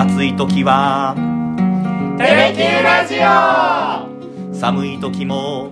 [0.00, 1.14] 暑い時は。
[2.16, 4.54] テレキューラジオ。
[4.54, 5.70] 寒い時も。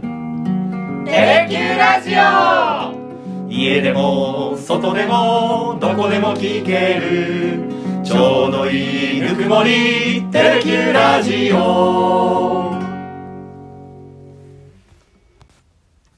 [1.06, 3.48] テレキューラジオ。
[3.48, 7.72] 家でも外でもどこでも聞ける。
[8.04, 10.22] ちょうどいいぬくもり。
[10.30, 12.74] テレキューラジオ。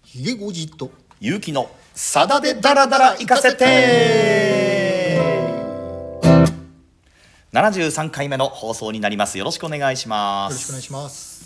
[0.02, 0.90] ひげごじと。
[1.20, 4.59] ゆうきのさだでダラダラ行かせて
[7.52, 9.36] 73回目の放送になります。
[9.36, 10.52] よろしくお願いします。
[10.52, 11.40] よろしくお願いします。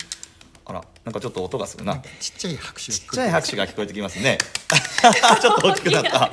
[0.66, 1.96] あらなんかちょっと音がするな。
[2.20, 4.38] ちっちゃい拍手が聞こえてちっちゃい拍手が聞こえてきますね。
[5.40, 6.30] ちょっと大きくなった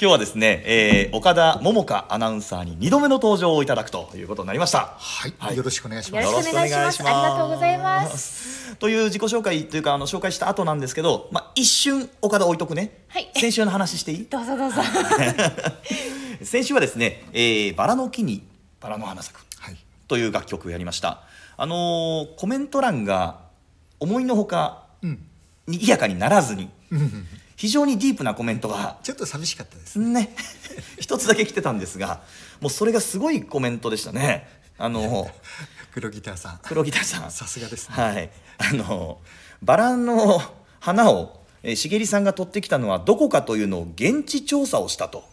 [0.00, 4.94] 今日はですね、えー岡田桃香アナウンサーに2度目の登場をいただくということになりました。
[4.98, 5.56] はい、はい。
[5.56, 6.24] よろしくお願いします。
[6.26, 7.00] よろしくお願いします。
[7.00, 8.76] ありがとうございます。
[8.76, 13.30] という自己紹介というかあの紹介した後なんですけど、まあ、一瞬岡田置いとくね、はい。
[13.34, 14.26] 先週の話していい？
[14.28, 14.82] どうぞどうぞ
[16.44, 18.42] 先週はですね、えーバラの木に
[18.80, 19.44] バラの花咲く。
[19.58, 19.76] はい。
[20.08, 21.22] という楽曲をやりました。
[21.56, 23.40] あのーコメント欄が
[24.00, 25.18] 思いのほかうん。
[25.66, 26.70] 賑やかにならずに
[27.56, 30.34] 非常にディープなコメントがちょっと寂しかったですね。
[30.98, 32.22] 一つだけ来てたんですが
[32.60, 34.48] もうそれがすごいコメントでしたね。
[34.78, 35.30] あの
[35.92, 36.60] 黒ギターさん。
[36.62, 37.30] 黒ギターさん。
[37.30, 37.94] さすがですね。
[37.94, 38.30] はい。
[38.58, 39.20] あの
[39.62, 40.42] バラの
[40.80, 45.24] 花をえー茂りさんが取ってきたのはどこかというのを現地調査をしたと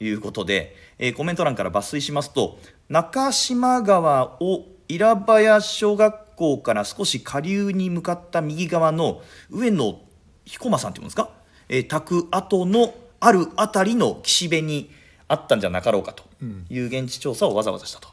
[0.00, 10.00] いうことで、えーコメント欄から抜粋しますと中島川を稲葉屋小学校から少し下流に向かった右側の上野
[10.44, 11.30] 彦馬さんっていうんですか、
[11.68, 14.90] えー、宅跡のあるあたりの岸辺に
[15.26, 16.24] あったんじゃなかろうかと
[16.70, 18.08] いう現地調査をわざわざしたと。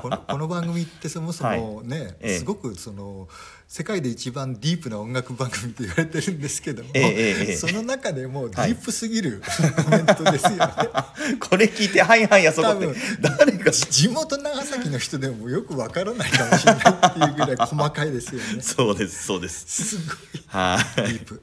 [0.00, 2.38] このこの番組ってそもそも ね、ええ。
[2.38, 3.28] すごくその
[3.68, 9.42] 世界で一番ディープな音楽番組と言われてるんですけども、ええええその中でもディープすぎる
[9.84, 10.58] コメントですよね、
[11.40, 12.88] これ聞いてはいはいあそこって。
[13.20, 13.72] 誰が？
[13.72, 18.62] 地元長崎の人でもよくわからないかもしれないっていうぐらい細かいですよね。
[18.62, 19.66] そうですそうです。
[19.66, 20.16] すごい。
[20.46, 21.00] はい。
[21.00, 21.42] ディープ。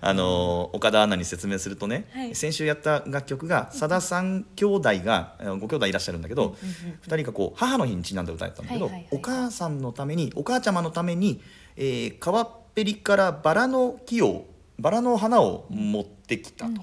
[0.00, 2.34] あのー岡田アナに説明するとね、はい。
[2.36, 6.56] 先週やった楽曲がさださん兄弟がえーご兄弟いらっしゃるんだけど、
[7.02, 9.08] 二人がこう母の日にちなんだ歌やったんだけど、はいはいはい。
[9.10, 11.40] お母さんのためにお母ちゃまのために、
[11.76, 14.46] えー川っぺりからバラの木を
[14.78, 16.82] バラの花を持ってきたと。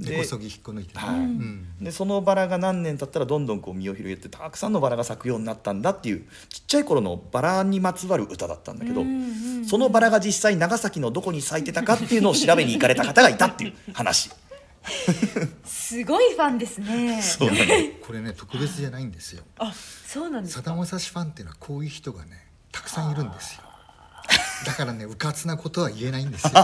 [0.00, 1.18] 根こそぎ引っこ抜いてね、はい。
[1.18, 1.66] うん。
[1.80, 9.04] でそのバラが何年経ったらどんどんこう実を広げてたくさんのバラが咲くようになったんだっていうちっちゃい頃のバラにまつわる歌だったんだけど、
[9.68, 14.30] そのバラが実際長崎のどこに咲いてたかっていうのを調べに行かれた方がいたっていう話。
[15.64, 17.22] すごいファンですね。
[17.22, 17.60] そうなの。
[18.04, 19.44] これね特別じゃないんですよ。
[19.58, 20.62] あそうなんですか。
[20.62, 23.63] さだまさしファンっていうのはこういう人がねたくさんいるんですよ
[24.64, 26.50] だからねうかつなことは言えないんですよ。
[26.54, 26.58] 知っ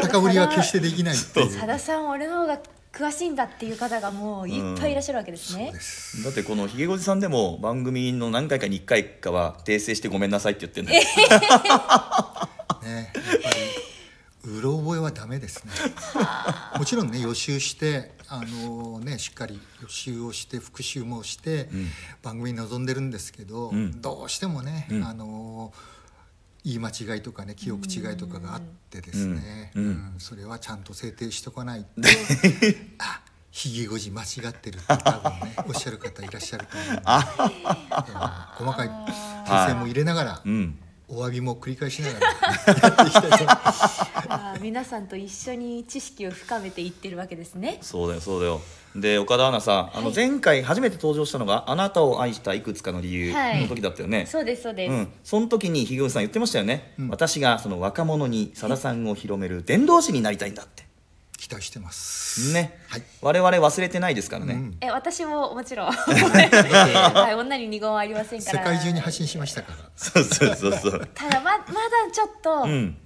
[0.00, 1.50] たかぶりは決してできないっていう。
[1.58, 2.58] さださん俺の方が
[2.92, 5.66] 詳しいんだっていう方がもういっぱいいらっしゃるわけですね。
[5.66, 6.24] そうです。
[6.24, 11.02] だってこのひげごじさんでも番組の何回かに1回かは訂正してごめんなさいって言ってんだよ。
[12.82, 13.12] ね
[14.48, 15.72] うろ覚えはダメですね。
[16.78, 21.68] もちろんね予習してあのねしっかり予習をして復習もして、
[22.22, 24.00] 番組に臨んでるんですけど、ん。
[24.00, 25.02] どうしてもね、ん。
[25.04, 25.72] あの
[26.64, 28.60] 言い間違いとかね記憶違いとかがあっ
[28.90, 29.84] てですね、うん。
[29.84, 29.90] うん。
[29.90, 30.14] うん。
[30.18, 31.86] それはちゃんと制定しとかないと
[32.98, 40.78] あひげごじ間違ってるって多分ね おっしゃる方いらっしゃると思うんで、えー細かい訂正も入れながら、うん。
[41.10, 44.00] お詫びも繰り返しながらやっていきたいと思います。
[44.60, 47.78] 皆さんと一緒に知識を深めていってるわけですね。
[47.80, 48.60] そうだよそうだよ。
[48.96, 50.16] で岡田アナさあのはい。
[50.16, 53.62] 前回初めて登場したのが「あなたを愛したいくつかの理由」はい。
[53.62, 57.08] の時だったよね、そうですそうです、うん、その時にひげおじさん言ってましたよね、うん。
[57.08, 60.88] 私がその若者にさださんを広める伝道師になりたいんだって。
[61.38, 62.52] 期待してます。
[62.52, 63.02] ね、はい。
[63.22, 64.76] 我々忘れてないですからね、うん。
[64.80, 65.92] え私ももちろん。
[65.94, 68.58] はい女に二言はありませんから。
[68.58, 69.78] 世界中に発信しましたから。
[69.94, 71.08] そうそうそうそう。
[71.14, 71.64] ただままだ
[72.12, 72.96] ちょっと、うん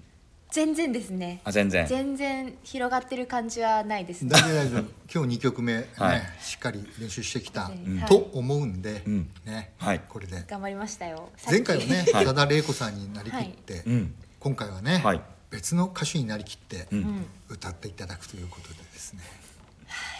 [0.52, 1.40] 全然ですね。
[1.44, 1.86] あ全然。
[1.86, 4.28] 全然広がってる感じはないですね。
[4.30, 4.84] 大丈夫大丈夫。
[5.24, 6.22] 今日2曲目、ねはい。
[6.42, 8.00] しっかり練習してきた、うん。
[8.02, 9.30] と思うんで、うん。
[9.46, 10.00] ね、はい。
[10.06, 10.44] これで。
[10.46, 11.30] 頑張りましたよ。
[11.50, 12.26] 前回はね、はい。
[12.26, 14.14] 多田玲子さんになりきって、うん。
[14.40, 15.22] 今回はね、はい。
[15.50, 17.24] 別の歌手になりきって、ん。
[17.48, 19.22] 歌っていただくということでですね、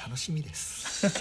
[0.06, 1.12] 楽しみです。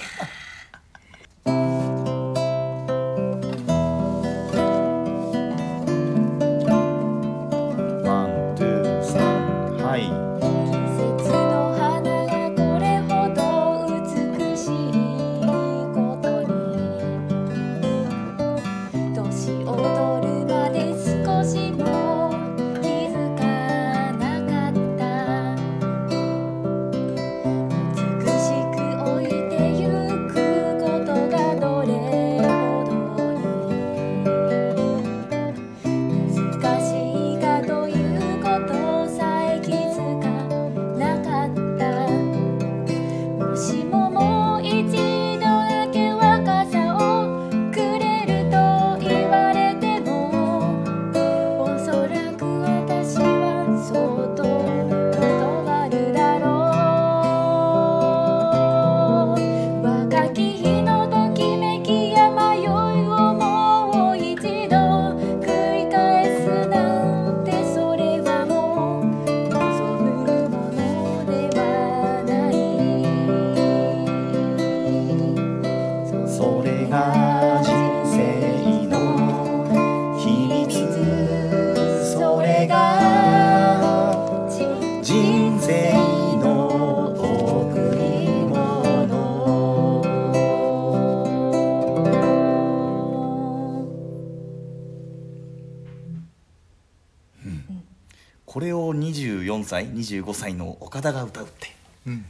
[99.71, 101.73] 歳25歳の岡田が歌うって。
[102.05, 102.25] うん。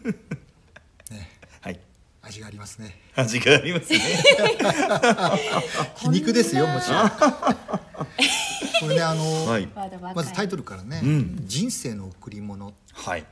[1.10, 1.30] ね。
[1.60, 1.78] はい。
[2.22, 2.98] 味がありますね。
[3.14, 3.98] 味がありますね。
[5.96, 7.10] 皮肉ですよもちろん。
[7.10, 7.16] こ
[8.88, 9.68] れねあの、 はい。
[10.14, 11.42] まずタイトルからね「うん。
[11.44, 13.26] 人生の贈り物」はい。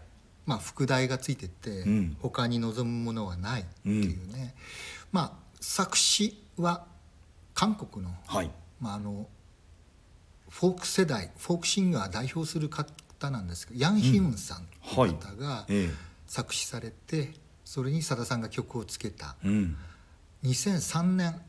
[0.44, 2.16] まあ副題がついてて、ん。
[2.20, 4.54] 他に望むものはないっていうね、
[5.10, 6.84] まあ作詞は
[7.54, 8.50] 韓国の,、はい。
[8.78, 9.26] まあ、あの
[10.50, 12.92] フォーク世代フォークシンガー代表する方
[13.30, 15.90] なんですけどヤン・ヒウンさんという方がえ
[16.26, 17.34] 作詞されて
[17.64, 19.36] それにさださんが曲をつけた。
[19.44, 19.76] えうん。
[20.44, 21.40] 2003年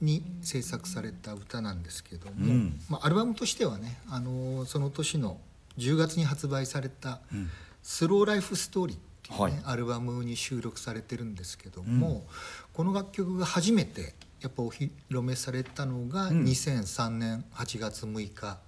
[0.00, 2.80] に制作された歌なんですけども、うん。
[2.88, 5.38] まあ、アルバムとしてはね、あのーその年の
[5.78, 7.20] 10月に発売された
[7.82, 9.62] 「スローライフストーリー」っていう、ねはい。
[9.64, 12.26] アルバムに収録されてるんですけども、
[12.72, 16.44] この楽曲が初めてやっぱお披露目されたのがん。
[16.44, 18.58] 2003年8月6日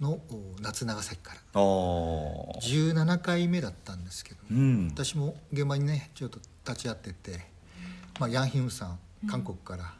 [0.00, 0.22] のお
[0.60, 1.40] 夏長崎から。
[1.54, 2.58] あー。
[2.60, 4.40] 17回目だったんですけど。
[4.48, 4.88] もうん。
[4.88, 7.40] 私も現場にねちょっと立ち会ってて、
[8.18, 8.98] まあ、ヤン・ヒムさん
[9.28, 9.92] 韓国から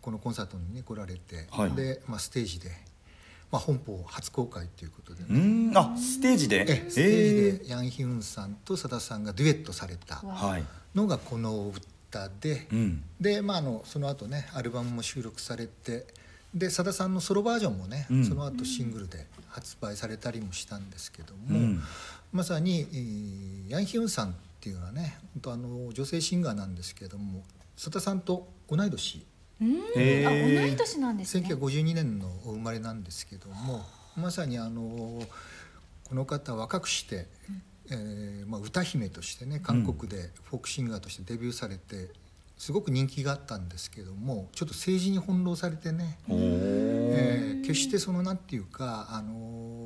[0.00, 1.72] このコンサートにね来られて、はい。
[1.72, 2.70] で、まあ、ステージで、
[3.50, 5.76] まあ、本邦初公開ということでうね、ん。
[5.76, 6.66] あステージで？
[6.68, 10.22] えステージえでヤン・ヒムさんとさださんがデュエットされた。
[10.94, 11.72] のがこの
[12.10, 13.02] 歌で、うん。
[13.20, 16.06] で、まあ、あのその後ねアルバムも収録されて
[16.54, 18.24] でさださんのソロバージョンもね、うん。
[18.24, 21.82] その後シングルで発売されたりもしたんですけども、うん。
[22.32, 27.44] まさに、えーヤン・ヒュンさんっていうのはね本当あの女性シンガーなんですけども
[27.76, 29.24] さださんと同い年。
[29.60, 29.76] うん。
[29.94, 31.46] へあー同い年なんですね。
[31.48, 33.84] 1952年のお生まれなんですけども
[34.16, 35.22] まさにあの
[36.08, 37.26] この方若くして、
[37.90, 42.08] えーまあ、歌姫としてね韓国でフォークシンガーとしてデビューされて
[42.58, 49.78] すごく人気があったんですけどもちょっと政治に翻弄されてね、えー決してそのなんていうか、あのー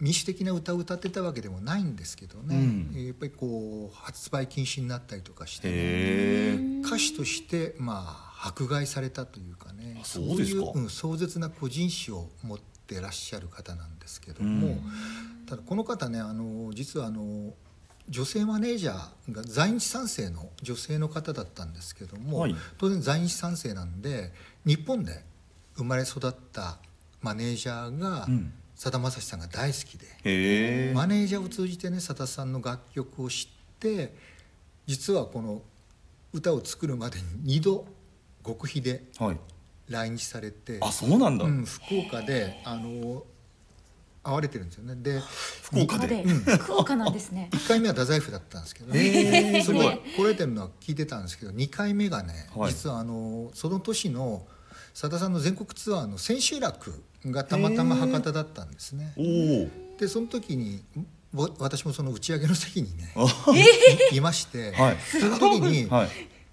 [0.00, 2.92] 民主的な歌を歌ってたわけでもないんですけどね、うん。
[2.96, 9.98] えーやっぱりこう発売禁止になったりとかしてね、歌手としてまあ迫害されたというかね。
[10.00, 14.80] あそういう、うん、壮絶な個人史を持ってらっしゃる方なんですけども、うん。
[15.46, 17.52] ただこの方ねあの実はあの
[18.08, 22.54] 女性マネージャーが在日三世の女性の方だったんですけども、はい。
[22.78, 24.32] 当然在日三世なんで
[24.64, 25.24] 日本で
[25.76, 26.78] 生まれ育った
[27.20, 28.52] マネージャーがうん。
[28.74, 30.92] さだまさしさんが大好きで。
[30.94, 34.12] マネージャーを通じてねさださんの楽曲を知って
[34.86, 35.62] 実はこの
[36.32, 37.86] 歌を作るまでに2度
[38.44, 39.36] 極秘ではい。
[39.88, 41.44] 来日されて、あそうなんだ。
[41.44, 43.24] うん、福岡であの
[44.24, 44.94] 会われてるんですよね。
[44.96, 45.20] で
[45.62, 46.08] 福岡で？
[46.08, 46.24] で。
[46.24, 47.48] 福岡なんですね。
[47.52, 49.98] 1回目は太宰府だったんですけど、へーそれすごい。
[50.16, 52.70] 来られてるのは聞いてたんですけど2回目がね、はい。
[52.70, 54.46] 実はあのその年の
[54.94, 59.14] さださんの全国ツアーの千秋楽がたまたま博多だったんですね。
[59.98, 60.84] でその時に
[61.32, 63.14] ぼ私もその打ち上げの席にね
[64.12, 64.96] い いまして、はい。
[65.20, 66.08] その時に、はい。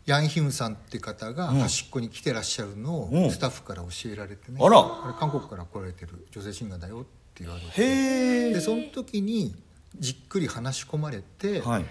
[0.06, 1.60] ヤン・ヒムさんって方がうん。
[1.60, 3.26] 端っこに来てらっしゃるのうん。
[3.28, 4.82] をスタッフから教えられてね、あら。
[4.82, 7.82] これ韓国から来られてる女性シンガーだよって言われて。
[7.82, 9.56] へえでその時に
[9.98, 11.86] じっくり話し込まれて、はい。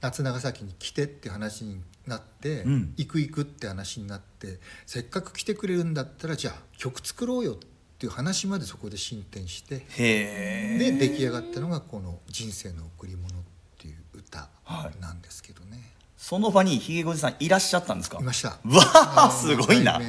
[0.00, 2.94] 夏長崎に来てって話になって、うん。
[2.96, 7.56] 行く行くって話になってせっかく来てくれるんだったらじゃあ曲作ろうよっ
[7.98, 13.42] ていう話までそこで進展してへえで出来上がったのがこの「人生の贈り物」っ
[13.78, 15.00] ていう歌はい。
[15.00, 18.18] なんですけどね、その場にひげごじさんいらっしゃったんですか？
[18.18, 18.58] いました。
[18.64, 18.82] うわ
[19.26, 20.00] あすごいな。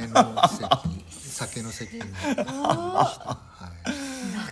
[1.08, 1.98] 酒の席に。
[1.98, 3.90] いました、はい、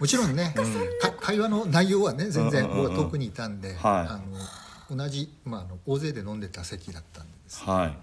[0.02, 0.52] もちろんね、
[1.00, 3.76] か会話の内容はね全然僕は遠くにいたんで、はい。
[3.78, 4.20] あ
[4.90, 7.94] の同じ、まあ、あの大勢で飲んでた席だったんですは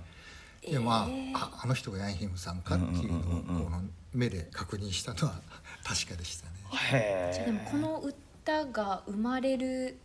[0.64, 0.72] い。
[0.72, 3.82] でまあああの人がヤンヒムさんかっていうのをこの
[4.14, 5.42] 目で確認したのは
[5.84, 7.32] 確かでしたね。
[7.34, 9.98] じゃあでもこの歌が生まれる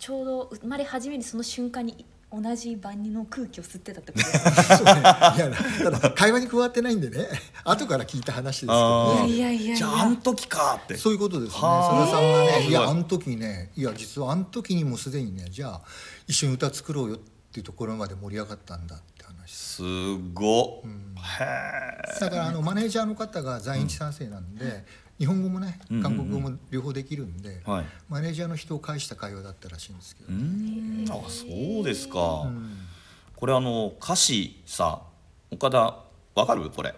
[0.00, 2.04] ちょうど生まれ始めるその瞬間に
[2.40, 4.24] 同じ万人の空気を吸ってたってこと？
[4.24, 4.92] ですかそうね。
[4.92, 7.26] いやただ会話に加わってないんでね。
[7.64, 9.14] 後から聞いた話ですけど。
[9.24, 10.96] ねいやいやいやじゃああの時かって。
[10.96, 11.60] そういうことですね。
[11.60, 12.66] さはあださんがね。
[12.68, 15.82] いやあの時ねいや実はあの時にもうすでにねじゃあ
[16.26, 17.18] 一緒に歌作ろうよっ
[17.52, 19.50] ていうところまで盛り上がったんだって話。
[19.50, 19.82] す
[20.34, 20.90] ごっ。
[21.40, 24.84] へだからあのマネージャーの方が在日三世なんで、
[25.18, 27.86] 日本語もね韓国語も両方できるんで、えはい。
[28.08, 30.28] マネージャーの人を介した会話だったらしいんですけど。
[30.28, 31.04] うーん。
[31.10, 32.76] あそうですか、うん。
[33.34, 35.00] これあの歌詞さ
[35.50, 35.78] 岡田
[36.34, 36.68] わかる？
[36.70, 36.94] これ。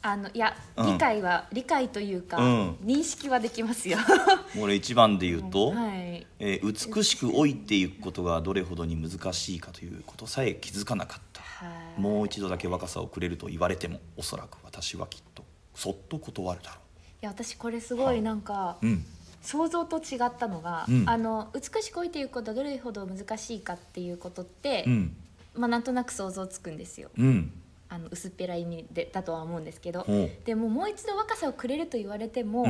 [0.00, 0.92] あのいやうん。
[0.94, 2.70] 理解は、理解というか、うん。
[2.84, 3.98] 認識はできますよ。
[4.58, 6.26] これ一番で言うと、はい。
[6.40, 11.42] えー美しく老いていくことがどれほどに難しいかということさえ気づかなかった。
[11.42, 12.00] はい。
[12.00, 16.80] もう一度だけ若さをくれると言われてもおそらく私はきっとそっと断るだろい
[17.20, 19.04] や私これすごいなんかううん。
[19.40, 21.08] 想像と違ったのが、うん。
[21.08, 25.16] あの美しく老いていくことはどれほど難しいかっていうことって、うん。
[25.54, 27.10] まあなんとなく想像つくんですよ。
[27.16, 27.52] うん。
[27.88, 30.00] あの薄っぺらい意味でだとは思うんですけど。
[30.00, 32.66] ほでももう一度若さをくれると言われても、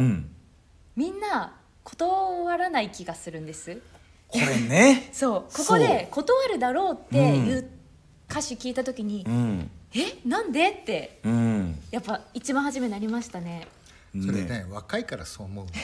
[0.95, 3.81] みんな断らない気がするんです。
[4.28, 5.09] これね。
[5.12, 5.52] そう。
[5.52, 7.71] ここで断るだろうっていうう
[8.31, 10.19] 歌詞聞いた時にうん「え？
[10.28, 11.78] なんで?」ってうん。
[11.90, 13.67] やっぱ一番初めになりましたね
[14.12, 15.66] それね若いからそう思う。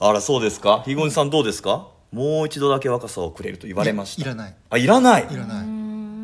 [0.00, 0.82] あらそうですか？
[0.84, 1.88] ひごにさんどうですか？
[2.10, 4.22] もう一度だけ若さをくれると言われました。
[4.22, 4.54] いらない。
[4.70, 5.26] あいらない？
[5.30, 5.66] いらない。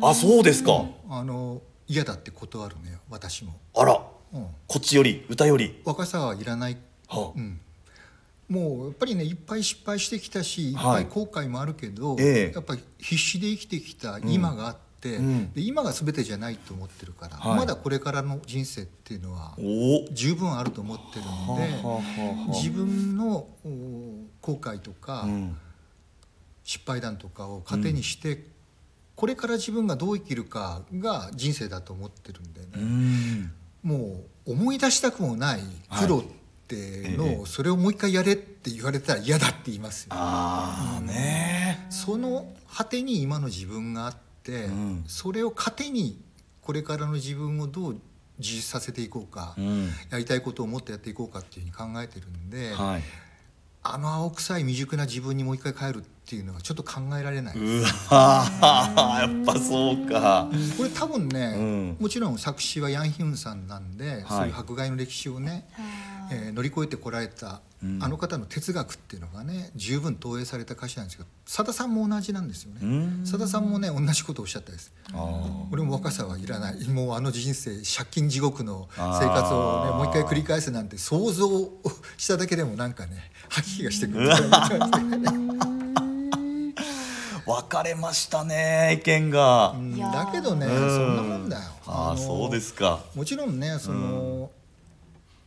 [0.01, 0.85] あそうですか。
[1.09, 4.01] あの嫌だって断るのよ私も、あら。
[4.31, 5.25] うん、こっちより？
[5.29, 5.81] 歌より？
[5.85, 7.59] 若さはいらない、はうん、
[8.47, 10.73] もうやっぱりねいっぱい失敗してきたしい。
[10.73, 12.53] っはいぱい後悔もあるけど、ええ。
[12.53, 15.19] やっぱり必死で生きてきた今があって、うんで
[15.55, 17.57] 今が全てじゃないと思ってるから、はい。
[17.57, 19.55] まだこれからの人生っていうのは
[20.11, 25.57] 十分あると思ってるんで、自分のお後悔とか、うん。
[26.63, 28.45] 失敗談とかを糧にして、
[29.15, 33.51] これから自分がどう生きるかが人生だと思ってるんでね、うん。
[33.81, 36.23] もう思い出したくもない苦労っ
[36.67, 37.45] てのを、はいええ。
[37.47, 45.03] それをもう一回やれって言われたら嫌だって言いますよ、ああねその果てに今の自分があって、うん。
[45.07, 46.21] それを糧に
[46.61, 48.01] これからの自分をどう
[48.37, 49.89] 自立させていこうか、うん。
[50.09, 53.01] やりたいことをもっとやっていこうかっていうふうに考えてるんで、はい。
[53.81, 60.49] あの青臭い未熟な自分にもう一回帰るっていうのはちょっと考えられない、うわーやっぱそうか。
[60.77, 61.97] これ多分ね、うん。
[61.97, 65.65] もちろん作詞はヤン・ヒュンさんなんで、そういう迫害の歴史をね、
[66.31, 67.99] えー乗り越えてこられた、うん。
[68.03, 73.21] あの方の哲学っていうのがね十分投影された歌詞なんですけどさださんも同じなんですようん。
[73.21, 74.91] ねさださんもね同じことをおっしゃったです。
[75.71, 76.87] 俺も若さはいらない。
[76.89, 81.47] もうあの人生借金地獄の生活をねもう一回繰り返すなんて想像
[82.17, 84.29] しただけでもなんかね吐き気がしてくる。
[87.45, 89.73] 分かれましたね意見が。
[90.13, 91.13] だけどねそうん。
[91.13, 91.63] んなもんだよ。
[91.87, 92.99] のああそうですか。
[93.15, 94.51] もちろんねその、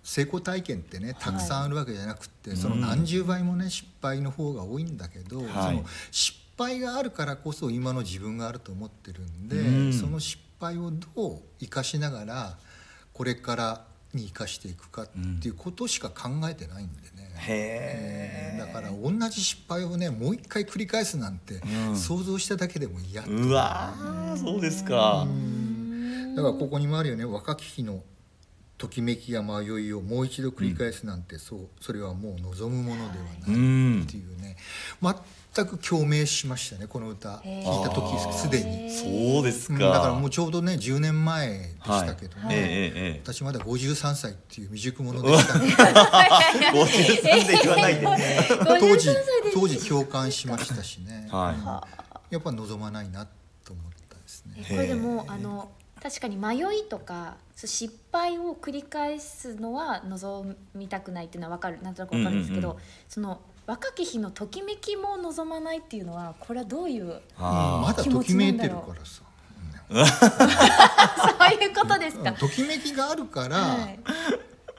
[0.02, 5.46] 成功体験ってねたくさんあるわけじゃなくって、その何十倍もね失敗の方が多いんだけど、はい。
[5.46, 9.92] その失敗があるからこそ今の自分があると思ってるんで、うん。
[9.92, 12.58] その失敗をどう生かしながら
[13.12, 15.08] これからに生かしていくかっ
[15.40, 17.32] ていうことしか考えてないんでね。
[17.36, 18.56] へえ。
[18.56, 21.96] えーだから同じ失敗をねもう一回繰り返すなんて、うん。
[21.96, 25.26] 想像しただけでも嫌うわーそうですか。
[26.34, 28.02] だからここにもあるよね若き日の
[28.82, 34.56] ときめきや迷いをもう一度繰り返すなんて、そうそれはもう望むものではうないんっていうね。
[35.54, 37.36] 全く共鳴しましたねこの歌。
[37.44, 39.74] 聞いた時すでに、そうですか。
[39.74, 39.80] うん。
[39.80, 45.66] だからもうちょうどね10年前でしたけどね、私まだ53歳っていう未熟者でしたね。
[46.58, 48.06] え53で言わないで
[48.80, 51.86] 当時53歳です当時共感しましたしね、は
[52.30, 53.28] やっぱ望まないな
[53.64, 54.54] と思ったですね。
[54.58, 55.70] えこれでもあの
[56.02, 61.80] 確かに迷いとか失敗を繰り返すのは望みたくないっていうのは分かる。
[61.80, 69.22] なんとなく分かるんですけど、うんうんその若き日のときめきも望まないっていうのはこれはどういういあまだときめいてるからさ、
[71.38, 74.00] そういうことですか、ときめきがあるから、はい。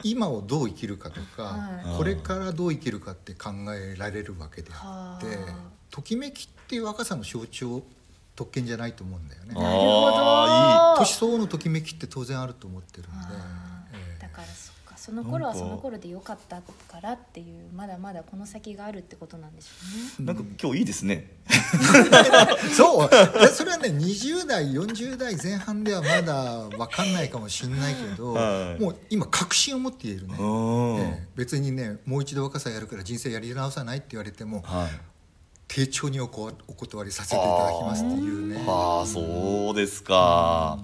[0.03, 1.98] 今をどう生きるかとか、はい。
[1.98, 5.56] これからどう生きるかって考えられるわけであってはあ。
[5.89, 7.84] ときめきっていう若さの象徴
[8.35, 9.53] 特権じゃないと思うんだよね。
[9.55, 10.99] あなるほど。
[10.99, 13.17] 年相応のときめきって当然あると思ってるんで、
[14.19, 14.97] だからそっか。
[14.97, 19.69] その頃はその頃でよかったからっていうまだまだこの先があるってことなんでしょ
[20.19, 20.33] うね。
[20.33, 21.29] なんか今日いいですね。
[22.75, 23.09] そう。
[23.09, 28.81] でそれはね20代40代前半ではまだ分かんないかもしれないけど、はい。
[28.81, 35.12] もう今確信を持って言えるね、別にねもう一度若さやるから人生やり直さないって言われてもはい
[35.74, 38.63] 丁重におこお断りさせていただきますっていうね。
[38.68, 40.77] ああそうですか。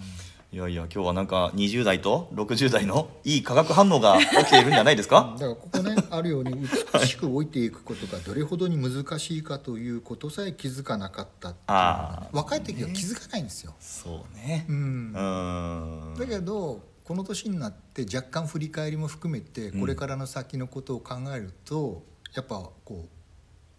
[0.51, 5.35] いやいや今日はなんか20代と60代のいい化学反応が起きているんじゃないですか？
[5.37, 11.63] だからここねあるように美しく老いていくことがどれほどに難しいかということさえ気づかなかったっていう。
[11.67, 14.65] ああ若い時は気づかないんですよ、そうね。
[14.67, 14.75] うん。
[14.75, 16.15] うん。
[16.17, 22.01] だけどこの年になって若干振り返りも含めてこれからの先のことを考えると、
[22.33, 23.07] やっぱこう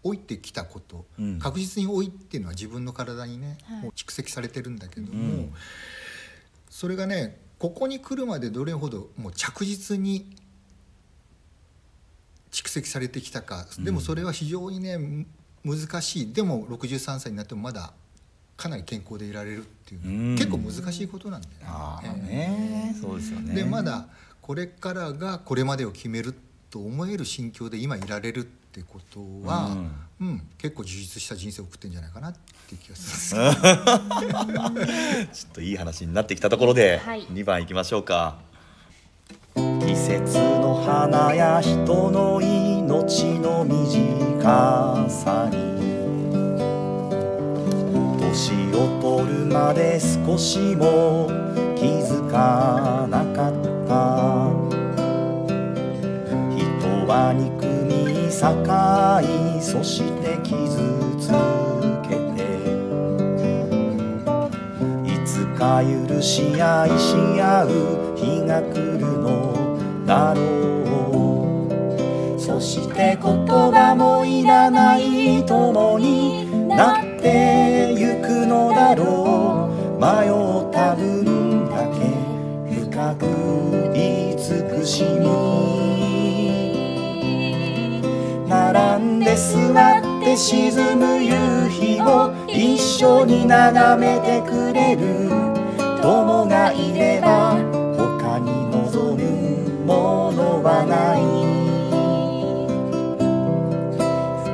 [0.03, 1.39] 老いてきたこと、うん。
[1.39, 3.81] 確実に老いっていうのは自分の体にね、はい。
[3.83, 5.53] もう蓄積されてるんだけども、うん。
[6.69, 10.35] それがねここに来るまでどれほどもう着実に
[12.49, 15.25] 蓄積されてきたか、でもそれは非常にねむ
[15.63, 16.33] 難しい。
[16.33, 17.93] でも63歳になってもまだ
[18.57, 20.35] かなり健康でいられるっていううん。
[20.35, 21.59] 結構難しいことなんだよね。
[21.67, 22.21] ああええ。
[22.21, 23.53] ねそうですよね。
[23.53, 24.07] でまだ
[24.41, 26.33] これからがこれまでを決める
[26.71, 29.75] と思える心境で今いられるってことは、
[30.19, 30.41] うん。
[30.57, 33.41] 結構充実した人生を送ってんじゃないかなっていう気がする
[35.33, 37.25] ちょっといい話になってきたところで、はい。
[37.27, 38.37] 2番いきましょうか。
[39.55, 45.57] 季節の花や人の命の短さに
[48.19, 51.27] 年を取るまで少しも
[51.75, 53.53] 気づかなかっ
[53.87, 54.51] た。
[56.55, 57.80] 人は憎
[58.43, 60.57] いそして傷
[61.19, 61.29] つ
[62.09, 62.41] けて。
[65.05, 69.53] いつか許し合いし合う日が来るの
[70.07, 70.41] だろ
[72.35, 72.39] う。
[72.39, 79.99] そして言葉もいらない友になってゆくのだろう。
[79.99, 81.99] 迷った分だけ
[82.73, 83.25] 深く
[83.93, 85.80] 慈しみ
[89.31, 95.29] 並んで座って沈む夕日を一緒に眺めてくれる。
[96.01, 97.55] 友がいれば
[97.97, 101.21] 他に望むものはない。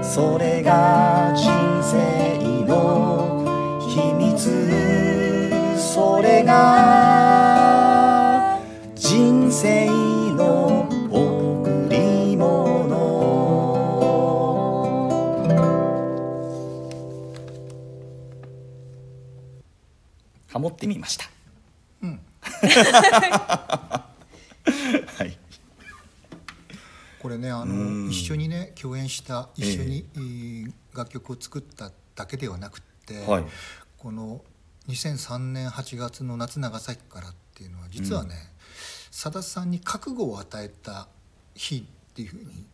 [0.04, 1.50] それが人
[1.82, 3.46] 生の
[3.80, 5.50] 秘密。
[5.78, 6.97] それが
[20.78, 21.26] ってみました。
[22.04, 22.20] うん。
[25.18, 25.38] はい。
[27.20, 28.06] これねあうん。
[28.06, 33.46] の一緒にね共演した一緒に、えー楽曲を作っただけではなくって、はい。
[34.00, 34.42] この
[34.88, 38.34] 2003年8月の夏長崎からっていうのは実はね
[39.12, 41.08] さだ、さんに覚悟を与えた
[41.54, 42.66] 日っていうふうに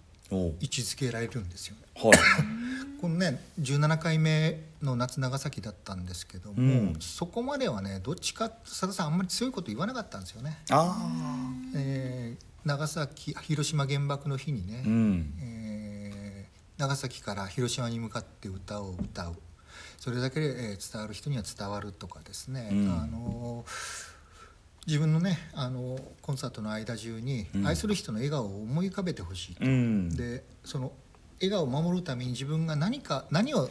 [0.62, 1.82] 位置づけられるんですよね。
[1.96, 2.14] はい
[3.04, 6.96] このね17回目の夏長崎だったんですけども、うん。
[7.02, 10.58] そこまではねどっちかさださんあんまり強いこと言わなかったんですよね。
[10.70, 11.12] あ
[11.76, 15.34] えー長崎広島原爆の日にね、あうん。
[15.42, 19.36] えー長崎から広島に向かって歌を歌う。
[19.98, 22.90] それだけで、えー伝わる人には伝わるとかですね、うん。
[22.90, 23.66] あの
[24.88, 27.68] 自分のねあのコンサートの間中にうん。
[27.68, 30.16] 愛する人の笑顔を思い浮かべてほしいと、うん。
[30.16, 30.94] でその
[31.44, 33.70] 笑顔を守るために自分が何か何を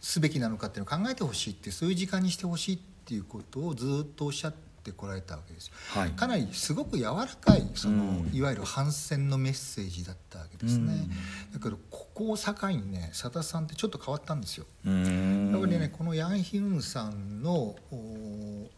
[0.00, 5.74] すべきなのかっていうのを考えてほしいってそういう時間にしてほしいっていうことをずっとおっしゃってこられたわけですよ。
[5.90, 6.10] はい。
[6.10, 8.30] かなりすごく柔らかいその、うん。
[8.32, 11.06] いわゆる反戦のメッセージだったわけですね、
[11.52, 14.64] だけどここを境にねさださんってちょっと変わったんですよ。
[14.86, 15.50] うん。
[15.52, 18.70] やっぱりねこのヤン・ヒウンさんのお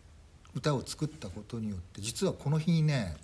[0.55, 3.17] 歌を作ったことによって実はこの日にね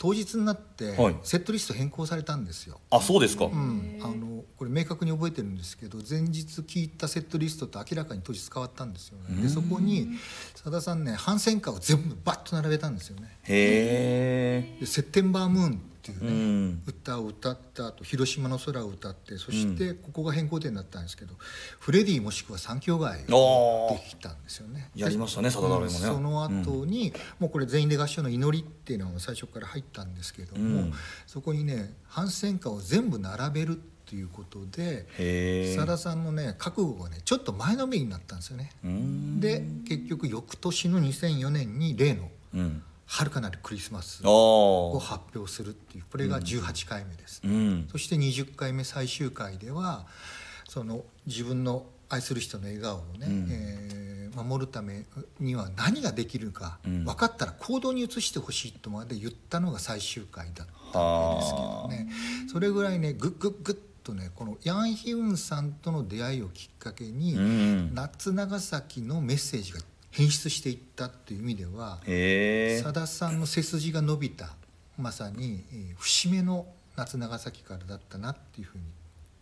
[0.00, 1.16] 当日になってはい。
[1.22, 9.42] セットリスト変更されたんですよ、あそうですか、うん、あのこれ明確に覚えてるんですけど前日聞いたセットリストと明らかに当日変わったんですよね。
[9.42, 10.08] でそこに
[10.54, 13.38] さださんね反戦歌を全部バッと並べたんですよね。
[13.42, 16.82] へえで「セッテンバームーン」っていうね、うん。
[16.86, 21.34] 歌を歌った後広島の空を歌ってそしてここが変更点だったんですけど、
[21.78, 23.18] フレディもしくは三兄弟がで
[24.08, 24.90] きたんですよね。
[24.96, 25.90] やりましたねサダダレもね。
[25.90, 30.92] その後に、もうこれ全員で合唱の祈りっていうのが最初から入ったんですけども、うん。
[31.26, 38.70] そこにね反戦歌を全部並べるっていうことでへえさんのね覚悟がねちょっと前のめりになったんですよね。
[38.82, 39.40] うん。
[39.40, 47.40] で結局翌年の2004年に例のうん「遥かなるクリスマス」あをあ発表するっていうこれが18回目です。
[47.44, 47.88] うん。
[47.90, 50.06] そして20回目最終回では
[50.68, 53.48] その自分の愛する人の笑顔をね、うん。
[53.50, 55.04] えー守るため
[55.38, 57.04] には何ができるか、うん。
[57.04, 62.12] 分かったら行動に移してほしいとまで言ったのが最終回だったわけですけどね。
[62.52, 67.94] それぐらいねグッグッグッとねこのヤン・ヒウンさんとの出会いをきっかけに、うん。
[67.94, 72.00] 夏長崎のメッセージが変質していったっていう意味では
[72.82, 74.50] さださんの背筋が伸びた
[74.98, 78.84] まさに、えー節目の夏長崎からだったなっていうふうに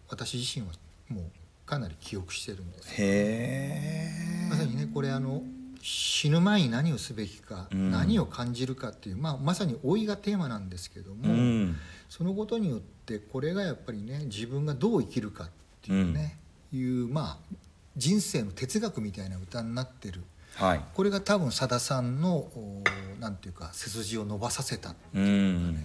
[0.08, 0.72] 私自身は
[1.08, 1.24] もう
[1.66, 2.88] かなり記憶してるんです。
[2.90, 4.12] へ
[4.46, 4.48] え。
[4.48, 5.42] まさにねこれあの
[5.82, 7.90] 死ぬ前に何をすべきか、うん。
[7.90, 11.76] 何を感じるかっていう、まあ、まさに老いがテーマなんですけども、うん。
[12.08, 15.48] そのことによってこれがやっぱりね自分がどう生きるかっ
[15.82, 16.38] ていうね、
[16.72, 17.56] いうまあ
[17.96, 20.22] 人生の哲学みたいな歌になってる
[20.58, 20.80] はい。
[20.94, 22.82] これが多分さださんのお
[23.20, 25.76] なんていうか背筋を伸ばさせたうん。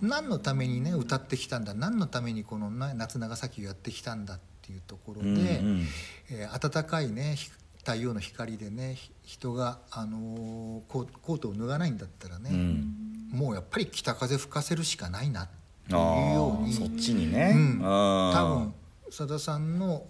[0.00, 5.86] 何のためにね歌ってきたんだ何のためにこの、ね、夏長崎をやってきたんだっていうところで、うんうん。
[6.30, 13.30] えー暖かいねひ太陽の光でねひ人が、あのーコーコートを脱がないんだったらね、うん。
[13.32, 15.48] もうやっぱり北風吹かせるしかないなっ
[15.88, 17.80] ていうあようにーそっちにね、うん。
[17.80, 18.74] 多分
[19.10, 20.04] さださんの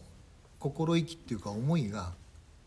[0.58, 2.12] 心意気っていうか思いが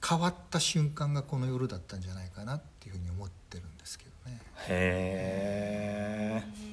[0.07, 4.41] 変わった瞬間がこの夜だったんじゃないかなっていうふうに思ってるんですけどね。
[4.67, 6.71] へえ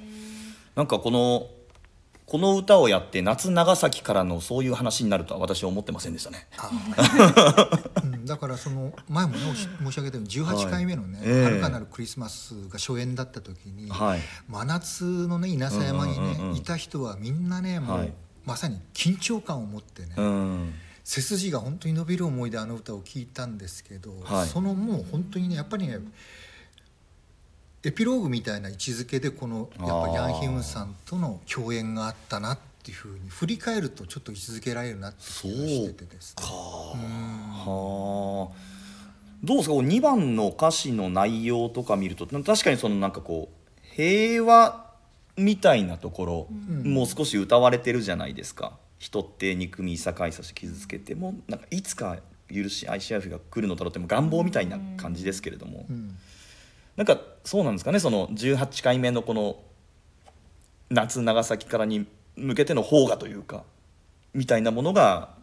[0.74, 1.48] なんかこの
[2.26, 6.46] この歌をやって夏長崎からのそういう話になるとは私は思ってませんでしたね。
[8.04, 9.38] うん、だからその前もね
[9.82, 11.28] 申し上げたように18回目のね「はい。
[11.28, 14.20] ええ遥かなるクリスマス」が初演だった時に、はい。
[14.46, 18.12] 真夏のね稲佐山にね、いた人はみんなねもう、はい。
[18.44, 20.74] まさに緊張感を持ってね、うん
[21.10, 24.46] 背筋が本当に伸びる思いであの歌を聴いたんですけど、はい。
[24.46, 26.00] そのもう本当にねやっぱりね
[27.82, 36.44] エピローグみたいな位置づけでこのやっぱりヤン・ヒムンさんとの共演があったなっていうふうに振り返るとちょっと位置づけられるなって気がしててですね。
[36.44, 36.92] は
[38.52, 38.56] あ。
[39.42, 39.74] どうですか？
[39.76, 43.54] こう2番の歌詞の内容とか見ると確かにそのなんかこう
[43.96, 44.84] 平和
[45.38, 46.82] みたいなところ、ん。
[46.92, 52.18] もう少し歌われてるじゃないですか人って憎みいさかいさして傷つけてもなんかいつか
[52.52, 56.16] 許し愛し合う日が来るのだろうってもう願望みたいな感じですけれども、うん。
[56.96, 59.60] なんかそうなんですかねその18回目のこの
[60.90, 62.06] 夏長崎からに
[62.36, 63.62] 向けての邦画というか
[64.34, 65.34] みたいなものが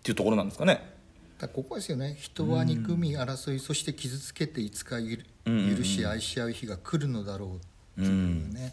[0.00, 0.94] っていうところなんですかね。
[1.52, 2.16] ここですよね。
[2.18, 7.58] 人は憎み争い、そして傷つけていつか許し愛し合う日が来るのだろ
[7.96, 8.72] うっていうね、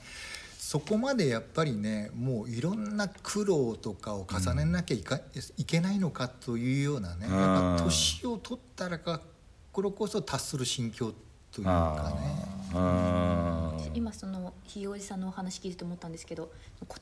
[0.72, 5.20] そこまでやっぱりねもういろんな苦労とかを重ねなきゃいか、
[5.58, 7.38] いけないのかというようなねうん。
[7.38, 9.20] やっぱ年を取ったらか
[9.74, 11.14] これこそ達する心境
[11.52, 12.14] というか
[12.72, 13.92] ね。
[13.94, 16.50] 今そのひいおじさんのお話聞いてて思ったんですけど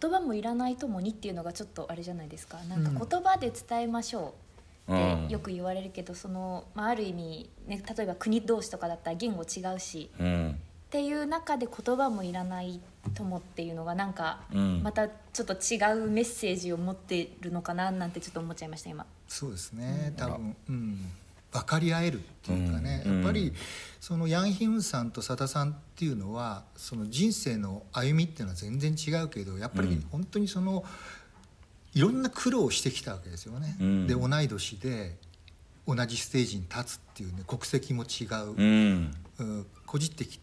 [0.02, 2.58] 言葉もいらないともにっていうのがちょっとあれじゃないですか。
[2.64, 3.08] なんかうん。
[3.08, 4.34] 言葉で伝えましょ
[4.88, 5.26] ううん。
[5.26, 12.80] ってよく言われるけど、その、まあ、ある意味、ね、例えば国同士とかだったら言語違うしうんっていう中で言葉もいらない
[13.14, 14.82] ともっていうのがなんかうん。
[14.82, 19.06] またちょっと違うメッセージを持ってるのかななんてちょっと思っちゃいました今。
[19.28, 20.16] そうですね。
[20.18, 21.12] 多分、うん、
[21.52, 23.16] 分かり合えるっていうかね、うん。
[23.18, 23.54] やっぱり
[24.00, 30.02] そのヤン・ヒムンさんとさださんっていうのはその人生の歩みっていうのは全然違うけどやっぱりうん。
[30.10, 30.84] 本当にその
[31.94, 33.78] いろんな苦労をしてきたわけですよね。
[33.80, 34.08] うん。
[34.08, 35.16] で同い年で
[35.88, 39.16] 同じステージに立つっていうね国籍も違う、うん。
[39.38, 39.68] うん。
[39.86, 40.40] こじってき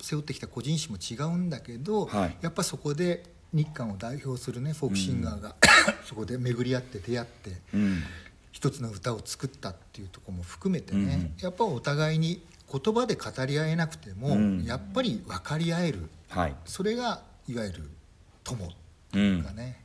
[0.00, 2.36] 背負ってきた個人史も違うんだけど、はい。
[2.40, 5.56] やっぱそこで日韓を代表するねフォークシンガーが、
[6.04, 7.60] そこで巡り合って出会って。
[7.74, 8.02] うん。
[8.52, 11.42] 一つの歌を作ったっていうところも含めてね、うん。
[11.42, 14.64] やっぱお互いに言葉で語り合えなくても、うん。
[14.64, 16.10] やっぱり分かり合える。
[16.28, 16.56] はい。
[16.66, 17.90] それがいわゆる
[18.44, 18.72] 友
[19.14, 19.42] うん。
[19.42, 19.82] がね、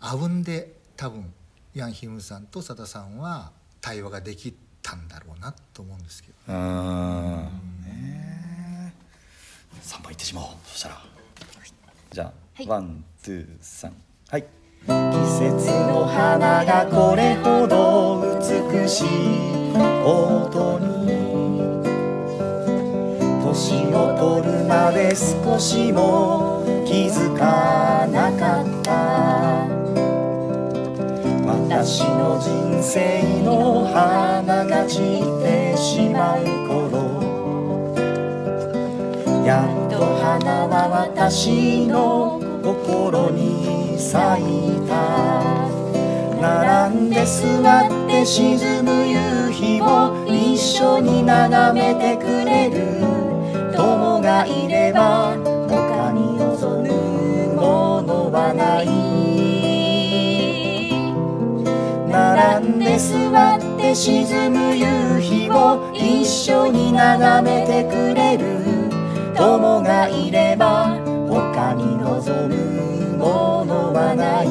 [0.00, 1.32] あうんで多分
[1.74, 6.34] ヤン・ヒムさんとさださんは対話ができたんだろうなと思うんですけど。
[6.48, 7.84] あー。
[7.86, 8.27] ね
[9.82, 10.48] 3番いってしまおう。
[10.64, 11.02] そしたら。
[12.10, 12.66] じゃあ、はい。
[12.66, 13.92] ワンツーサン
[14.30, 14.42] はい。
[14.42, 14.48] 季
[14.86, 19.58] 節の花がこれほど美しい。
[20.08, 20.86] ことに
[23.44, 29.68] 年を取るまで少しも気づかなかった。
[31.46, 35.57] 私の人生の花が散って
[39.48, 44.92] やっと花は私の心に咲いた
[46.38, 53.00] 並んで座って沈む夕日を一緒に眺めてくれる
[53.74, 55.34] 友がいれば
[55.66, 58.86] 他に望むものはない
[62.06, 68.57] 並んで座って沈む夕日を一緒に眺めてくれる。
[69.38, 70.98] 友がいれば
[71.28, 74.48] 他に望むものはない。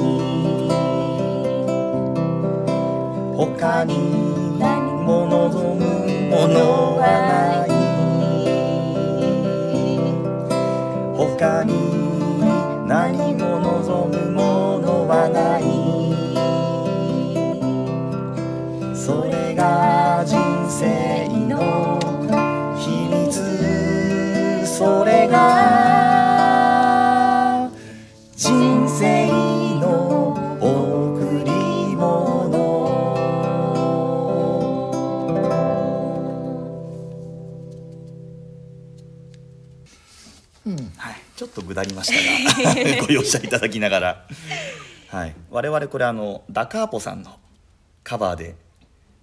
[3.36, 5.84] 他に何も望む
[6.30, 7.69] ものはない。
[11.17, 11.73] 他に
[12.88, 15.63] 何も望むものはない。
[18.95, 20.38] それが人
[20.69, 21.16] 生。
[25.28, 26.98] れが
[28.36, 29.28] 人生
[29.80, 31.52] の贈り
[31.96, 33.18] 物。
[40.98, 42.16] はい、ちょっとぐだりました
[42.63, 42.76] が
[43.08, 44.28] ご容赦いただきながら、
[45.10, 47.40] はい、我々これあのダカーポさんの
[48.04, 48.56] カバーで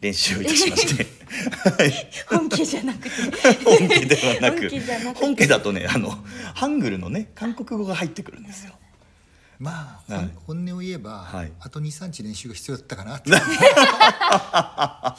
[0.01, 1.07] 練習をいたしまして。
[1.71, 2.11] はい。
[2.29, 3.11] 本気じゃなくて。
[3.65, 4.71] 本家ではなく。
[5.15, 6.11] 本家だとねあの
[6.55, 8.73] ハングルのね韓国語が入ってくるんですよ。
[9.59, 10.31] まあ、はい。
[10.47, 11.53] 本音を言えば、はい。
[11.61, 15.17] あと23日練習が必要だったかなって は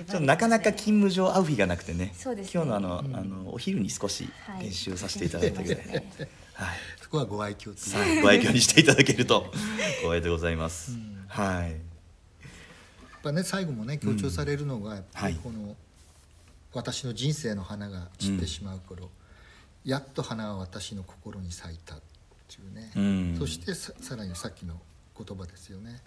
[0.00, 0.04] い。
[0.08, 2.14] ちょっとなかなか勤務上会う日がなくてね。
[2.16, 2.50] そうですね。
[2.54, 5.84] 今日のあの,、あのお昼に少しはい練習させていただいたぐらい。
[5.84, 5.92] で、
[6.54, 6.68] はい、
[7.02, 8.20] そこはご愛嬌ってさい。
[8.20, 9.52] ご愛嬌にしていただけると
[10.00, 10.92] 光栄でございます、
[11.28, 11.70] はい。
[11.72, 11.80] やっ
[13.22, 15.42] ぱね最後もね強調されるのがやっぱりはい。
[15.42, 15.76] この、
[16.72, 19.10] 私の人生の花が散ってしまう頃、
[19.84, 22.00] やっと花は私の心に咲いたっ
[22.48, 23.00] ていうね、う
[23.34, 23.36] ん。
[23.38, 24.74] そしてささらにさっきの
[25.16, 26.00] 言葉ですよね。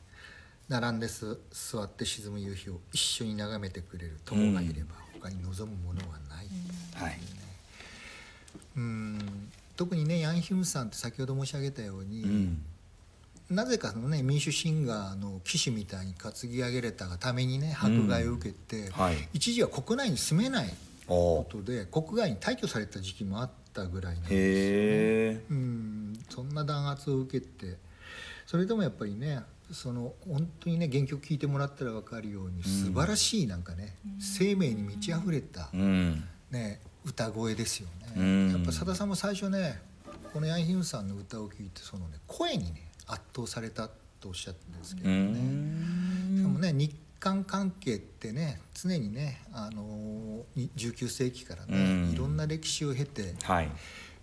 [0.67, 6.47] 並んです座って沈む夕日を一緒に眺めてくれる友がいれば他に望むものはない、
[6.95, 7.19] はい。
[8.75, 9.51] うん。
[9.75, 12.65] 特にねヤン・ヒムさんって先ほど申し上げたように、うん
[13.49, 19.15] なぜかのね民主シンガーの騎士みたいに担ぎ上げれたがためにね迫害を受けて、はい。
[19.33, 20.73] 一時は国内に住めない
[21.07, 24.37] ことで国外に退去された時期もあったぐらいなんですへ
[25.33, 26.19] えうん。
[26.29, 27.77] そんな弾圧を受けて
[28.47, 36.23] それでもやっぱりねその本当にね原曲聴いてもらったら分かるように素晴らしいなんかね、生命に満ち溢れた、うん。
[36.51, 38.51] ね、歌声ですよね、うん。
[38.51, 39.79] やっぱさださんも最初ね
[40.33, 43.89] このヤン・ヒムさんの歌を聴いてそのね声にね圧倒された
[44.19, 46.37] とおっしゃってるんですけうどね、ん。
[46.37, 52.11] しかもね日韓関係ってね常にね、あのー19世紀からね、うん。
[52.11, 53.69] いろんな歴史を経てはい。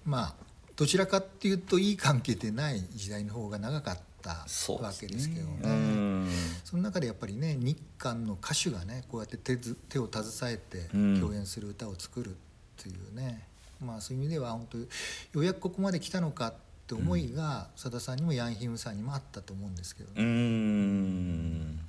[0.04, 0.34] まあ
[0.76, 5.58] どちらかっていうといい関係でない時代の方が長かったわけですけどね。
[5.64, 6.28] うん
[6.64, 11.20] その中でやっぱりね日韓の歌手がねこうやって手ず手を携えてうん。
[11.20, 12.32] 共演する歌を作るっ
[12.82, 13.46] ていうね、
[13.84, 14.86] まあそういう意味では本当よ
[15.34, 16.54] うやくここまで来たのか
[16.92, 21.81] って思いがさだ、さんにもヤン・ヒムさんにもあったと思うんですけどね、うん。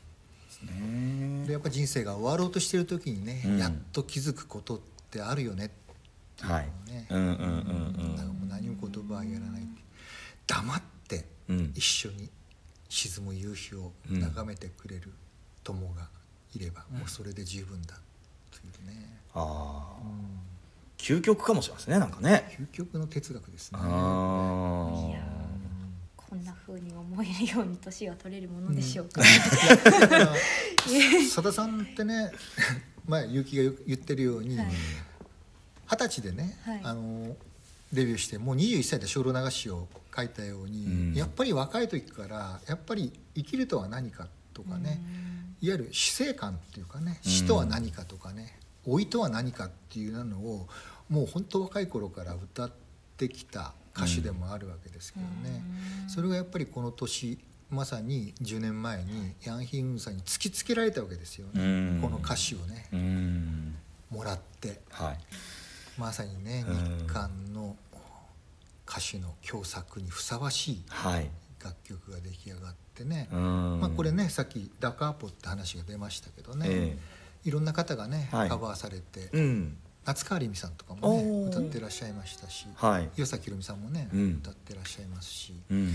[1.45, 3.57] でやっぱ人生が終わろうとしてる時にね、うん。
[3.57, 4.79] やっと気づくことっ
[5.11, 5.69] てあるよねっ
[6.37, 6.67] ていうのをはい。
[6.87, 7.35] ね、うんうんうん。
[8.45, 9.67] う何も言葉はやらない
[10.47, 11.73] 黙ってうん。
[11.75, 12.29] 一緒に
[12.87, 15.11] 沈む夕日を眺めてくれる
[15.63, 16.07] 友が
[16.55, 17.95] いれば、もうそれで十分だ
[18.51, 20.52] というね、ああ
[20.97, 22.57] 究極かもしれませんねなんかね。
[22.71, 23.79] 究極の哲学ですね。
[23.81, 23.85] あ
[25.09, 25.43] いやー
[26.15, 29.21] こんな風に思えるように年が取れるものでしょうか、
[29.83, 30.33] だから
[31.29, 32.31] さださんってね
[33.07, 34.67] 前結城がよ言ってるようにはい。
[35.85, 36.81] 二十歳でね、はい。
[36.83, 37.35] あの
[37.91, 41.13] デビューしてもう21歳で精霊流しを書いたように、うん。
[41.13, 45.01] やっぱり若い時からやっぱり生きるとは何かとかね、
[45.61, 47.31] いわゆる死生観っていうかねうん。
[47.31, 50.67] 死とは何かとかね、老いとは何かっていうのを
[51.09, 52.71] もう本当若い頃から歌っ
[53.17, 55.63] てきた歌手でもあるわけですけどね、
[56.07, 57.37] それがやっぱりこの年
[57.73, 61.65] まさに10年前にヤン・ヒンウンさんに突きつけられたわけですよね、う
[61.97, 61.99] ん。
[62.01, 62.87] この歌詞をね。
[62.93, 63.75] うん。
[64.11, 64.81] もらって。
[64.91, 65.17] はい。
[65.97, 66.97] まさにねうん。
[66.99, 67.75] 日韓の
[68.87, 71.29] 歌手の共作にふさわしいはい。
[71.63, 73.79] 楽曲が出来上がってね、うん。
[73.79, 76.97] まあ、これねさっきダカーポって話が出ましたけどね、え
[77.45, 78.49] いろんな方がね、はい。
[78.49, 79.77] カバーされて、うん。
[80.05, 83.09] 夏川りみさんとかもね歌ってらっしゃいましたし、はい。
[83.15, 84.39] 岩崎宏美さんもね、うん。
[84.41, 85.93] 歌ってらっしゃいますしうん。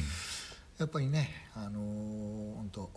[0.79, 2.91] やっぱりねあのー本当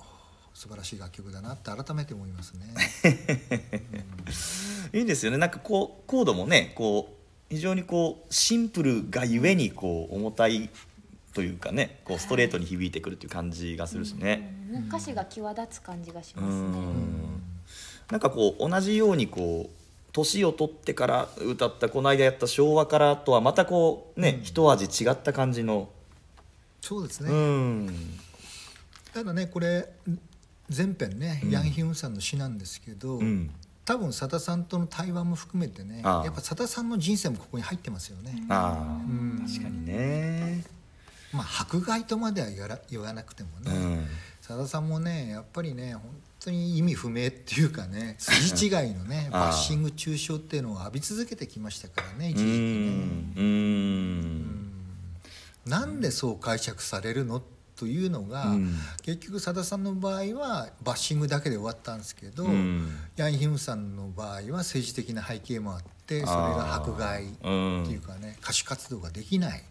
[0.54, 2.66] 素晴らしい楽曲だなって改めて思いますね。
[4.94, 5.38] いいですよね。
[5.38, 7.18] なんかこうコードもねこ
[7.50, 10.70] う非常にこうシンプルがゆえにこう重たい
[11.34, 14.54] というかねこうストレートに響いてくるっていう感じがするしね。
[14.72, 14.88] うん。
[14.88, 16.62] 歌詞が際立つ感じがしうますね。
[16.62, 17.31] ん
[18.12, 24.44] なんかこう同じようにこう年を取ってから歌ったこの間やった昭和からとはまたこうね、うん。
[24.44, 25.90] 一味違った感じの、
[26.82, 28.20] そうですね、うん。
[29.14, 29.88] ただねこれ
[30.70, 31.50] 全編ね、うん。
[31.52, 33.50] ヤン・ヒュンさんの詩なんですけど、うん。
[33.86, 38.44] 多分さださんとの対話も含めてねやっぱさださんの人生もここに入ってますよね。
[38.50, 39.02] ああ。
[39.06, 39.46] うん。
[39.48, 40.66] 確かにね。
[41.32, 44.08] まあ迫害とまでは言わな言わなくてもね、うん
[44.52, 46.04] さださんもねやっぱりね本
[46.42, 52.50] 当に意味不明っていうかね 筋違いのね バッシング中傷っていうのを浴び続けてきましたからね一時期ね。
[52.50, 54.72] うんうん。
[55.66, 57.42] なんでそう解釈されるの
[57.78, 58.76] というのが、うん。
[59.04, 62.94] 結局さださんの場合はバッシングだけで終わったんですけど、うん。
[63.16, 69.64] ヤン・ヒムさんの場合は政治的な背景もあってそれが迫害っていうかね歌手活動ができない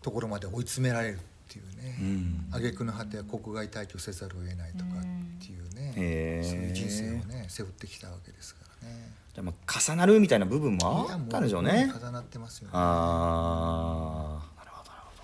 [0.00, 2.48] ところまで追い詰められるっていうね、うん。
[2.52, 9.12] 挙句の果ては国外退去せざるを得ないとかっていうね、へーそういう人生をね背負ってきたわけですからね。
[9.34, 11.92] じゃあまあ重なるみたいな部分もあったんでしょうね。
[12.02, 12.70] 重なってますよね。
[12.74, 15.22] ああなるほどなるほど。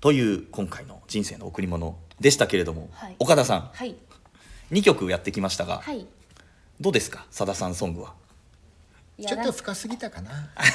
[0.00, 3.16] という今回の人生の贈り物でしたけれども、はい。
[3.18, 3.70] 岡田さん。
[3.74, 3.96] はい。
[4.70, 6.06] 2曲やってきましたが、はい。
[6.80, 7.26] どうですか？
[7.30, 8.14] さださんソングは。
[9.26, 10.30] ちょっと深すぎたかな。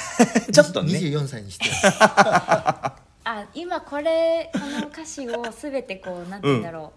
[0.52, 0.92] ちょっとね。
[0.92, 2.96] 24歳にしては
[3.46, 6.92] あ今これこの歌詞を全てこうなんて言うんだろ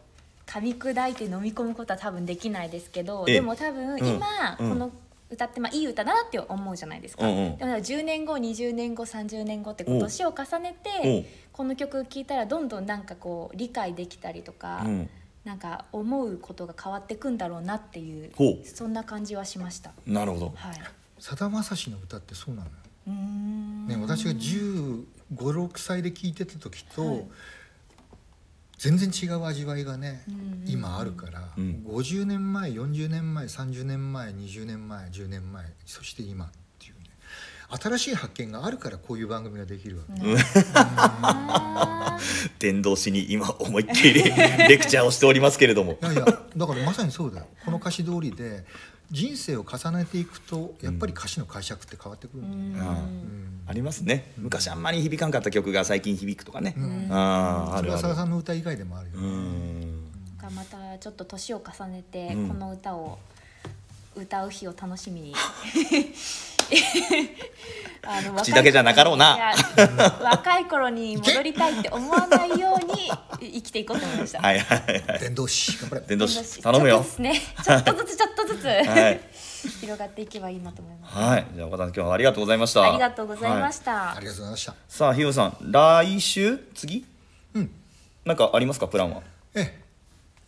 [0.48, 3.34] う、噛み砕いて飲み込むことは多分できないですけどええ。
[3.36, 4.70] でも多分今、うん。
[4.70, 4.92] この
[5.32, 7.58] 歌ってまあいい歌だなって思うじゃないですか、うんうん。
[7.58, 15.10] でも10年後20年後30年後って年を重ねてこの曲聴いたらどんどんなんかこう理解できたりとか、うん。
[15.46, 18.32] なんか思うことが変わってくんだろうなっていう
[18.66, 19.92] そんな感じはしました。
[20.06, 20.54] なるほど。
[20.54, 20.76] はい。
[21.18, 22.72] さだまさしの歌ってそうなのよ、
[23.08, 23.88] うーん。
[23.88, 27.26] ね、私が1 5六6歳で聴いてた時と、はい。
[28.80, 31.84] 全然違う味わいがね、うん今あるから、うん。
[31.86, 37.10] 50年前40年前30年前20年前10年前そして今っていうね。
[37.70, 40.22] 新しい発見があるからこういう番組ができるわけ、
[40.74, 42.18] あ
[42.58, 46.00] 伝道師に今思いっきり レクチャーをしておりますけれども。
[46.02, 47.48] いやいやだからまさにそうだよ。
[47.66, 48.66] この歌詞通りで
[49.12, 52.44] 人生を重ねていくとやっぱり歌詞の解釈って変わってくる
[53.66, 54.32] ありますね。
[54.38, 57.08] 昔あんまり響かんかった曲が最近響くとかね、ん。
[57.12, 59.30] あああそれはさんの歌以外でもあるようね、
[60.56, 62.48] またちょっと年を重ねてうん。
[62.50, 63.20] この歌を
[64.20, 65.34] 歌う日を楽しみに。
[68.04, 69.54] あの口だけじゃなかろうな。
[70.22, 73.12] 若い頃に戻りたいって思わないように
[73.54, 74.40] 生きていこうと思いました。
[74.42, 75.20] はいはいはい。
[75.20, 76.02] 伝道師頑張れ。
[76.02, 76.62] 伝道師。
[76.62, 76.98] 頼むよ。
[76.98, 77.42] ちょっとずつね。
[77.64, 79.22] ちょっとずつ ちょっとずつ、はい。
[79.82, 81.18] 広がっていけばいいなと思います。
[81.18, 81.48] はい。
[81.54, 82.84] じゃあ岡田さん今日はありがとうございました。
[82.84, 84.16] ありがとうございました。
[84.16, 84.76] ありがとうございました。
[84.88, 86.58] さあひよさん来週？
[86.76, 87.06] 次？
[87.54, 87.72] うん。
[88.26, 89.22] なんかありますかプランは？
[89.56, 89.79] ええ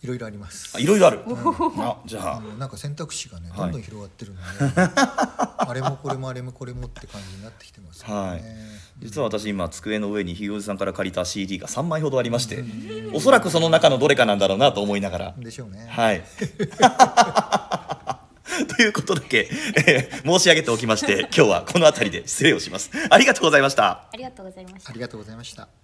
[0.02, 0.76] いろいろあります。
[0.76, 1.20] あいろいろある。
[1.26, 2.40] あじゃあ。
[2.58, 3.58] なんか選択肢がねはい。
[3.58, 4.44] どんどん広がってるので、
[4.96, 8.42] あれもこれもあれもこれもって感じになってきてますはい。
[8.98, 12.64] 実は私今机の上にひよさんから借りた CD が3枚ほどありまして
[13.12, 15.34] おそらくその中のどれかなんだろうなと思いながら。
[15.38, 16.24] でしょうね、はい。
[18.76, 19.48] ということだけ、
[19.86, 22.90] えー申し上げておきまして今日はこの辺りで失礼をします。
[23.10, 24.08] ありがとうございました。
[24.12, 24.90] ありがとうございました。
[24.90, 24.94] あ。
[24.94, 25.81] りがとうございました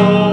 [0.00, 0.29] Lord.